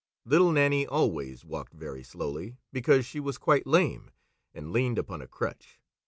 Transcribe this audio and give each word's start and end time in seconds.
Little 0.25 0.51
Nannie 0.51 0.87
always 0.87 1.45
walked 1.45 1.73
very 1.73 2.01
slowly, 2.01 2.57
because 2.73 3.05
she 3.05 3.19
was 3.19 3.37
quite 3.37 3.67
lame, 3.67 4.09
and 4.51 4.71
leaned 4.73 4.97
upon 4.97 5.21
a 5.21 5.27
crutch. 5.27 5.79